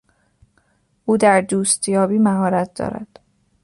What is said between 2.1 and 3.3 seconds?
مهارت دارد.